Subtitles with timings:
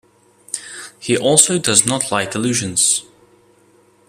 [0.97, 3.03] He also does not like illusions.